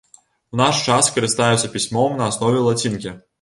[0.55, 3.15] У наш час карыстаюцца пісьмом на аснове лацінкі.